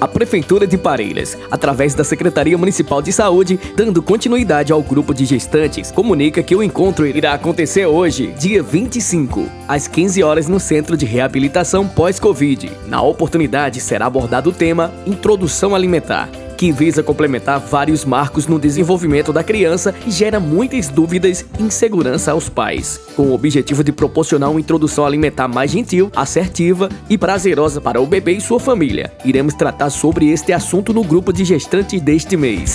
[0.00, 5.26] A Prefeitura de Parelhas, através da Secretaria Municipal de Saúde, dando continuidade ao grupo de
[5.26, 10.96] gestantes, comunica que o encontro irá acontecer hoje, dia 25, às 15 horas no Centro
[10.96, 12.70] de Reabilitação Pós-Covid.
[12.86, 16.30] Na oportunidade será abordado o tema Introdução Alimentar
[16.60, 22.32] que visa complementar vários marcos no desenvolvimento da criança e gera muitas dúvidas e insegurança
[22.32, 27.80] aos pais, com o objetivo de proporcionar uma introdução alimentar mais gentil, assertiva e prazerosa
[27.80, 29.10] para o bebê e sua família.
[29.24, 32.74] Iremos tratar sobre este assunto no grupo de gestantes deste mês.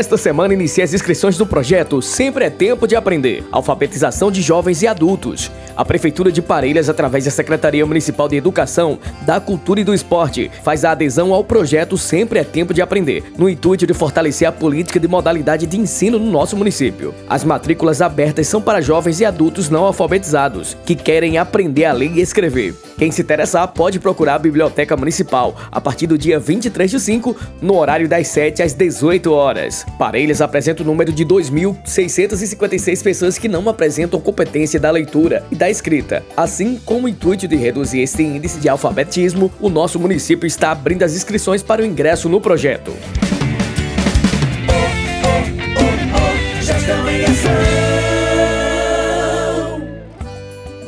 [0.00, 4.80] Esta semana inicia as inscrições do projeto Sempre é Tempo de Aprender, alfabetização de jovens
[4.80, 5.50] e adultos.
[5.80, 10.50] A Prefeitura de Parelhas, através da Secretaria Municipal de Educação, da Cultura e do Esporte,
[10.62, 14.52] faz a adesão ao projeto Sempre é Tempo de Aprender, no intuito de fortalecer a
[14.52, 17.14] política de modalidade de ensino no nosso município.
[17.26, 22.12] As matrículas abertas são para jovens e adultos não alfabetizados, que querem aprender a ler
[22.14, 22.74] e escrever.
[22.98, 27.34] Quem se interessar pode procurar a Biblioteca Municipal a partir do dia 23 de 5,
[27.62, 29.86] no horário das 7 às 18 horas.
[29.98, 35.69] Parelhas apresenta o número de 2.656 pessoas que não apresentam competência da leitura e da
[35.70, 36.24] escrita.
[36.36, 41.02] Assim, com o intuito de reduzir este índice de alfabetismo, o nosso município está abrindo
[41.02, 42.92] as inscrições para o ingresso no projeto.
[46.60, 47.09] Gestão em Ação.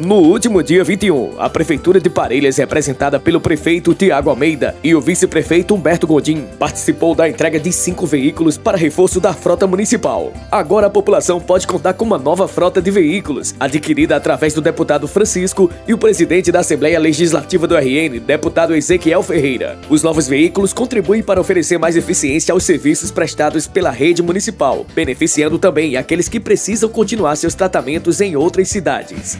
[0.04, 5.00] No último dia 21, a Prefeitura de Parelhas, representada pelo prefeito Tiago Almeida e o
[5.00, 10.32] vice-prefeito Humberto Godin, participou da entrega de cinco veículos para reforço da frota municipal.
[10.50, 15.06] Agora a população pode contar com uma nova frota de veículos, adquirida através do deputado
[15.06, 19.78] Francisco e o presidente da Assembleia Legislativa do RN, deputado Ezequiel Ferreira.
[19.88, 25.60] Os novos veículos contribuem para oferecer mais eficiência aos serviços prestados pela rede municipal, beneficiando
[25.60, 29.38] também aqueles que precisam continuar seus tratamentos em outras cidades.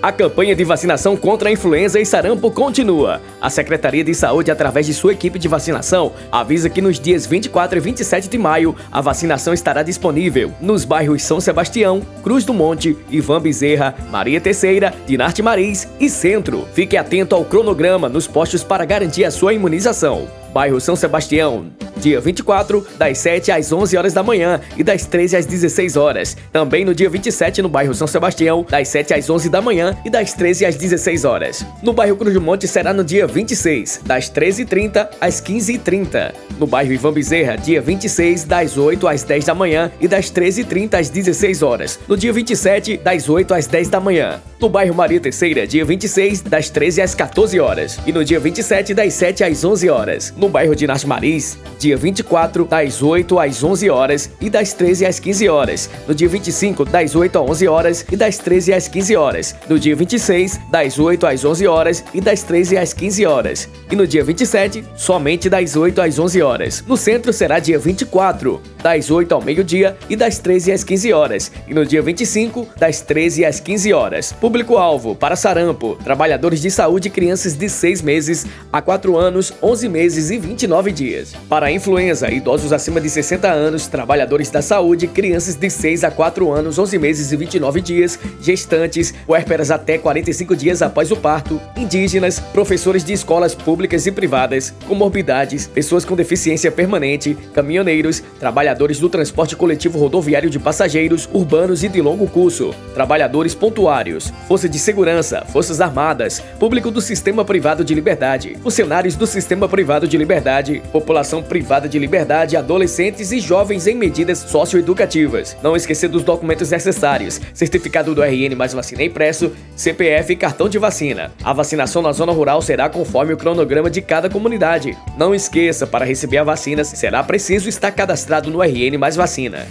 [0.00, 3.20] A campanha de vacinação contra a influenza e sarampo continua.
[3.40, 7.78] A Secretaria de Saúde, através de sua equipe de vacinação, avisa que nos dias 24
[7.78, 12.96] e 27 de maio, a vacinação estará disponível nos bairros São Sebastião, Cruz do Monte,
[13.10, 16.68] Ivan Bezerra, Maria Terceira, Dinarte Maris e Centro.
[16.72, 20.28] Fique atento ao cronograma nos postos para garantir a sua imunização.
[20.52, 21.66] Bairro São Sebastião,
[21.98, 26.36] dia 24, das 7 às 11 horas da manhã e das 13 às 16 horas.
[26.52, 30.10] Também no dia 27, no bairro São Sebastião, das 7 às 11 da manhã e
[30.10, 31.66] das 13 às 16 horas.
[31.82, 36.32] No bairro Cruz do Monte será no dia 26, das 13h30 às 15h30.
[36.58, 40.94] No bairro Ivan Bezerra, dia 26, das 8 às 10 da manhã e das 13h30
[40.94, 41.98] às 16 horas.
[42.08, 44.40] No dia 27, das 8 às 10 da manhã.
[44.60, 47.98] No bairro Maria Terceira, dia 26, das 13 às 14 horas.
[48.04, 50.34] E no dia 27, das 7 às 11 horas.
[50.38, 55.04] No bairro de Nas Maris, dia 24, das 8 às 11 horas e das 13
[55.04, 55.90] às 15 horas.
[56.06, 59.56] No dia 25, das 8 às 11 horas e das 13 às 15 horas.
[59.68, 63.68] No dia 26, das 8 às 11 horas e das 13 às 15 horas.
[63.90, 66.84] E no dia 27, somente das 8 às 11 horas.
[66.86, 71.50] No centro será dia 24, das 8 ao meio-dia e das 13 às 15 horas.
[71.66, 74.32] E no dia 25, das 13 às 15 horas.
[74.32, 79.88] Público-alvo para sarampo, trabalhadores de saúde e crianças de 6 meses a 4 anos, 11
[79.88, 81.34] meses e 29 dias.
[81.48, 86.10] Para a influenza, idosos acima de 60 anos, trabalhadores da saúde, crianças de 6 a
[86.10, 91.60] 4 anos, 11 meses e 29 dias, gestantes, puérperas até 45 dias após o parto,
[91.76, 99.08] indígenas, professores de escolas públicas e privadas, comorbidades, pessoas com deficiência permanente, caminhoneiros, trabalhadores do
[99.08, 105.44] transporte coletivo rodoviário de passageiros, urbanos e de longo curso, trabalhadores pontuários, força de segurança,
[105.46, 111.42] forças armadas, público do sistema privado de liberdade, funcionários do sistema privado de liberdade, população
[111.42, 115.56] privada de liberdade, adolescentes e jovens em medidas socioeducativas.
[115.62, 120.78] Não esquecer dos documentos necessários: certificado do RN mais vacina impresso, CPF e cartão de
[120.78, 121.32] vacina.
[121.42, 124.96] A vacinação na zona rural será conforme o cronograma de cada comunidade.
[125.16, 129.66] Não esqueça, para receber a vacina será preciso estar cadastrado no RN mais vacina.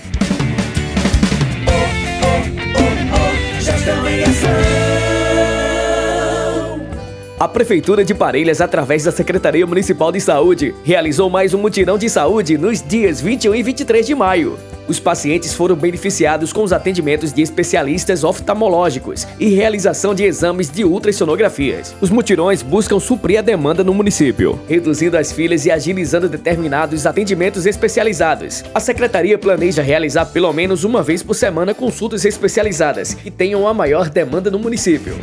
[7.39, 12.09] A Prefeitura de Parelhas, através da Secretaria Municipal de Saúde, realizou mais um mutirão de
[12.09, 14.57] saúde nos dias 21 e 23 de maio.
[14.87, 20.83] Os pacientes foram beneficiados com os atendimentos de especialistas oftalmológicos e realização de exames de
[20.83, 21.93] ultrassonografias.
[22.01, 27.67] Os mutirões buscam suprir a demanda no município, reduzindo as filas e agilizando determinados atendimentos
[27.67, 28.63] especializados.
[28.73, 33.75] A secretaria planeja realizar pelo menos uma vez por semana consultas especializadas que tenham a
[33.75, 35.15] maior demanda no município.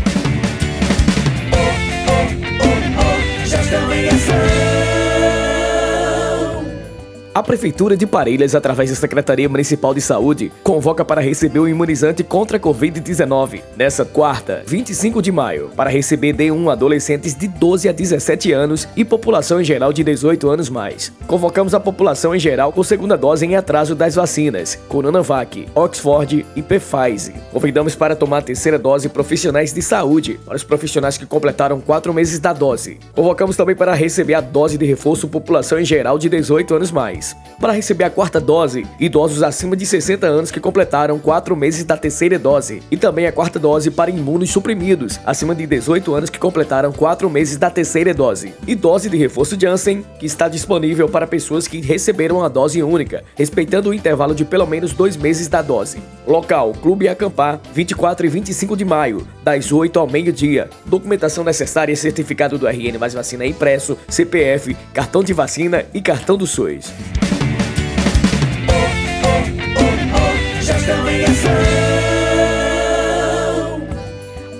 [7.34, 12.22] A Prefeitura de Parelhas, através da Secretaria Municipal de Saúde, convoca para receber o imunizante
[12.22, 17.92] contra a Covid-19 nessa quarta, 25 de maio, para receber D1 adolescentes de 12 a
[17.92, 21.12] 17 anos e população em geral de 18 anos mais.
[21.26, 26.62] Convocamos a população em geral com segunda dose em atraso das vacinas Coronavac, Oxford e
[26.62, 27.34] Pfizer.
[27.50, 32.14] Convidamos para tomar a terceira dose profissionais de saúde, para os profissionais que completaram quatro
[32.14, 33.00] meses da dose.
[33.12, 37.23] Convocamos também para receber a dose de reforço população em geral de 18 anos mais.
[37.60, 41.96] Para receber a quarta dose, idosos acima de 60 anos que completaram 4 meses da
[41.96, 42.82] terceira dose.
[42.90, 47.30] E também a quarta dose para imunos suprimidos, acima de 18 anos que completaram 4
[47.30, 48.52] meses da terceira dose.
[48.66, 53.24] E dose de reforço Janssen, que está disponível para pessoas que receberam a dose única,
[53.36, 56.02] respeitando o intervalo de pelo menos 2 meses da dose.
[56.26, 60.68] Local: Clube Acampar, 24 e 25 de maio, das 8 ao meio-dia.
[60.84, 66.46] Documentação necessária: certificado do RN mais vacina impresso, CPF, cartão de vacina e cartão do
[66.46, 66.92] SUS.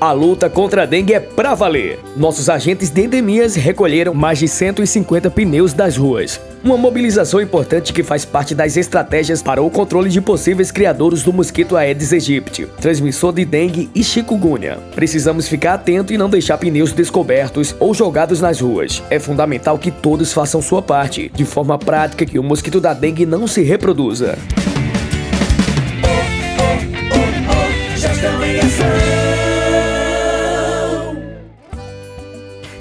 [0.05, 1.99] A luta contra a dengue é pra valer.
[2.15, 6.39] Nossos agentes de endemias recolheram mais de 150 pneus das ruas.
[6.63, 11.33] Uma mobilização importante que faz parte das estratégias para o controle de possíveis criadores do
[11.33, 14.77] mosquito Aedes aegypti, transmissor de dengue e chikungunya.
[14.95, 19.03] Precisamos ficar atento e não deixar pneus descobertos ou jogados nas ruas.
[19.09, 23.25] É fundamental que todos façam sua parte, de forma prática que o mosquito da dengue
[23.25, 24.37] não se reproduza.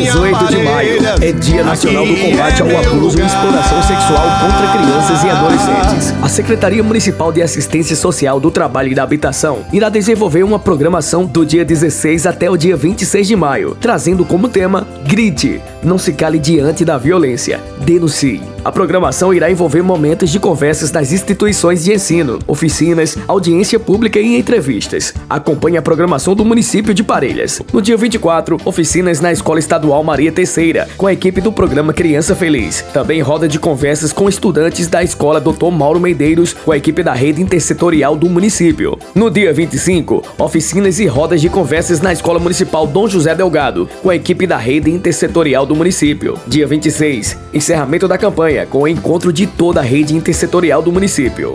[0.00, 5.24] 18 de maio é Dia Nacional do Combate ao Abuso e Exploração Sexual contra Crianças
[5.24, 6.14] e Adolescentes.
[6.22, 11.26] A Secretaria Municipal de Assistência Social do Trabalho e da Habitação irá desenvolver uma programação
[11.26, 16.12] do dia 16 até o dia 26 de maio, trazendo como tema Grite, não se
[16.12, 18.40] cale diante da violência, denuncie.
[18.64, 24.36] A programação irá envolver momentos de conversas nas instituições de ensino, oficinas, audiência pública e
[24.36, 25.14] entrevistas.
[25.30, 27.62] Acompanhe a programação do município de Parelhas.
[27.72, 29.58] No dia 24, oficinas na Escola
[29.88, 32.82] Estadual Maria Terceira, com a equipe do programa Criança Feliz.
[32.92, 35.70] Também roda de conversas com estudantes da Escola Dr.
[35.72, 38.98] Mauro Medeiros, com a equipe da rede intersetorial do município.
[39.14, 44.10] No dia 25, oficinas e rodas de conversas na Escola Municipal Dom José Delgado, com
[44.10, 46.38] a equipe da rede intersetorial do município.
[46.46, 51.54] Dia 26, encerramento da campanha com o encontro de toda a rede intersetorial do município.